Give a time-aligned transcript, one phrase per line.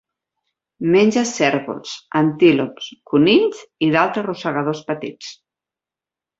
[0.95, 1.91] Menja cérvols,
[2.21, 5.33] antílops, conills i d'altres rosegadors petits.